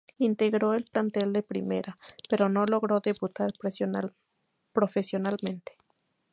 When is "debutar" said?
3.01-3.51